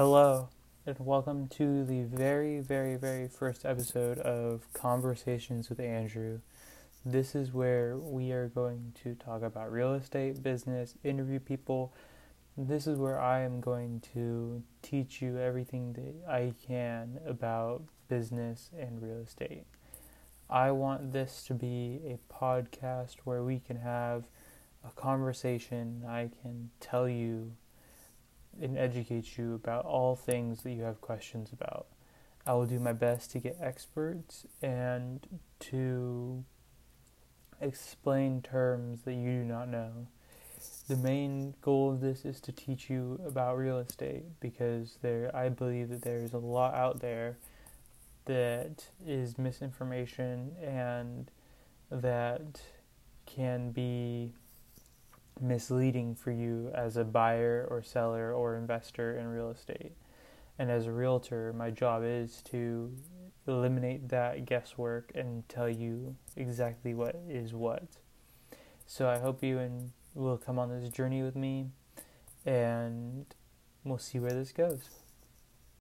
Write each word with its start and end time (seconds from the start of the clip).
Hello, 0.00 0.48
and 0.86 0.96
welcome 0.98 1.46
to 1.48 1.84
the 1.84 2.04
very, 2.04 2.58
very, 2.60 2.96
very 2.96 3.28
first 3.28 3.66
episode 3.66 4.18
of 4.20 4.62
Conversations 4.72 5.68
with 5.68 5.78
Andrew. 5.78 6.40
This 7.04 7.34
is 7.34 7.52
where 7.52 7.98
we 7.98 8.32
are 8.32 8.48
going 8.48 8.94
to 9.02 9.14
talk 9.14 9.42
about 9.42 9.70
real 9.70 9.92
estate, 9.92 10.42
business, 10.42 10.94
interview 11.04 11.38
people. 11.38 11.92
This 12.56 12.86
is 12.86 12.96
where 12.96 13.20
I 13.20 13.40
am 13.40 13.60
going 13.60 14.02
to 14.14 14.62
teach 14.80 15.20
you 15.20 15.36
everything 15.36 15.92
that 15.92 16.26
I 16.26 16.54
can 16.66 17.20
about 17.26 17.82
business 18.08 18.70
and 18.78 19.02
real 19.02 19.20
estate. 19.20 19.66
I 20.48 20.70
want 20.70 21.12
this 21.12 21.44
to 21.48 21.52
be 21.52 22.00
a 22.06 22.32
podcast 22.32 23.16
where 23.24 23.42
we 23.42 23.58
can 23.58 23.76
have 23.76 24.24
a 24.82 24.92
conversation. 24.92 26.04
I 26.08 26.30
can 26.40 26.70
tell 26.80 27.06
you 27.06 27.52
and 28.60 28.78
educate 28.78 29.38
you 29.38 29.54
about 29.54 29.84
all 29.84 30.16
things 30.16 30.62
that 30.62 30.72
you 30.72 30.82
have 30.82 31.00
questions 31.00 31.52
about. 31.52 31.86
I 32.46 32.54
will 32.54 32.66
do 32.66 32.78
my 32.78 32.92
best 32.92 33.30
to 33.32 33.38
get 33.38 33.56
experts 33.60 34.46
and 34.62 35.26
to 35.60 36.44
explain 37.60 38.42
terms 38.42 39.02
that 39.02 39.14
you 39.14 39.30
do 39.30 39.44
not 39.44 39.68
know. 39.68 40.06
The 40.88 40.96
main 40.96 41.54
goal 41.62 41.90
of 41.92 42.00
this 42.00 42.24
is 42.24 42.40
to 42.42 42.52
teach 42.52 42.90
you 42.90 43.20
about 43.26 43.56
real 43.56 43.78
estate 43.78 44.24
because 44.40 44.98
there 45.02 45.34
I 45.34 45.48
believe 45.48 45.88
that 45.90 46.02
there's 46.02 46.32
a 46.32 46.38
lot 46.38 46.74
out 46.74 47.00
there 47.00 47.38
that 48.26 48.86
is 49.06 49.38
misinformation 49.38 50.52
and 50.62 51.30
that 51.90 52.60
can 53.26 53.70
be 53.70 54.34
misleading 55.40 56.14
for 56.14 56.30
you 56.30 56.70
as 56.74 56.96
a 56.96 57.04
buyer 57.04 57.66
or 57.70 57.82
seller 57.82 58.32
or 58.32 58.56
investor 58.56 59.16
in 59.16 59.26
real 59.28 59.50
estate. 59.50 59.92
And 60.58 60.70
as 60.70 60.86
a 60.86 60.92
realtor, 60.92 61.52
my 61.52 61.70
job 61.70 62.02
is 62.04 62.42
to 62.50 62.92
eliminate 63.46 64.08
that 64.10 64.44
guesswork 64.44 65.10
and 65.14 65.48
tell 65.48 65.68
you 65.68 66.16
exactly 66.36 66.94
what 66.94 67.16
is 67.28 67.54
what. 67.54 67.84
So 68.86 69.08
I 69.08 69.18
hope 69.18 69.42
you 69.42 69.58
and 69.58 69.92
will 70.14 70.36
come 70.36 70.58
on 70.58 70.68
this 70.68 70.90
journey 70.90 71.22
with 71.22 71.36
me 71.36 71.68
and 72.44 73.26
we'll 73.84 73.98
see 73.98 74.18
where 74.18 74.32
this 74.32 74.52
goes. 74.52 74.88